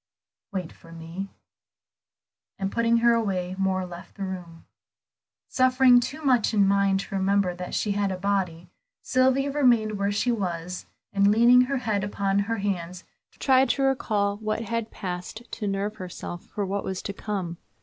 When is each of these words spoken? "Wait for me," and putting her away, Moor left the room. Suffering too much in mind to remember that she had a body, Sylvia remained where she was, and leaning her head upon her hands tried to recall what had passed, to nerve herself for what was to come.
"Wait 0.51 0.71
for 0.71 0.91
me," 0.91 1.29
and 2.57 2.71
putting 2.71 2.97
her 3.05 3.13
away, 3.13 3.55
Moor 3.59 3.85
left 3.85 4.15
the 4.15 4.23
room. 4.23 4.65
Suffering 5.47 5.99
too 5.99 6.23
much 6.23 6.55
in 6.55 6.67
mind 6.67 7.01
to 7.01 7.13
remember 7.13 7.53
that 7.53 7.75
she 7.75 7.91
had 7.91 8.11
a 8.11 8.17
body, 8.17 8.71
Sylvia 9.03 9.51
remained 9.51 9.99
where 9.99 10.11
she 10.11 10.31
was, 10.31 10.87
and 11.13 11.29
leaning 11.31 11.61
her 11.65 11.77
head 11.77 12.03
upon 12.03 12.39
her 12.39 12.57
hands 12.57 13.03
tried 13.37 13.69
to 13.69 13.83
recall 13.83 14.37
what 14.37 14.61
had 14.63 14.89
passed, 14.89 15.43
to 15.51 15.67
nerve 15.67 15.97
herself 15.97 16.47
for 16.47 16.65
what 16.65 16.83
was 16.83 17.03
to 17.03 17.13
come. 17.13 17.57